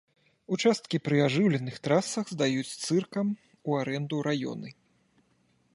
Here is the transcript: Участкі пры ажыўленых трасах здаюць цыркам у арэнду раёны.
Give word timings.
Участкі 0.55 0.99
пры 1.07 1.17
ажыўленых 1.25 1.75
трасах 1.87 2.25
здаюць 2.35 2.67
цыркам 2.85 3.27
у 3.71 3.79
арэнду 3.83 4.17
раёны. 4.31 4.69